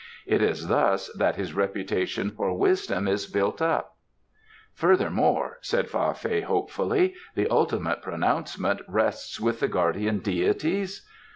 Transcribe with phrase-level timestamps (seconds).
[0.25, 3.97] It is thus that his reputation for wisdom is built up."
[4.73, 11.07] "Furthermore," said Fa Fei hopefully, "the ultimate pronouncement rests with the guarding deities?"